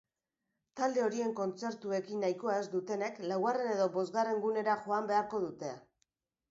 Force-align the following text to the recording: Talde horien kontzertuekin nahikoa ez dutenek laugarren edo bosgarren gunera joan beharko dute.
Talde 0.79 1.03
horien 1.07 1.33
kontzertuekin 1.39 2.25
nahikoa 2.27 2.57
ez 2.63 2.65
dutenek 2.73 3.23
laugarren 3.33 3.73
edo 3.77 3.89
bosgarren 4.01 4.43
gunera 4.49 4.81
joan 4.89 5.13
beharko 5.15 5.45
dute. 5.49 5.81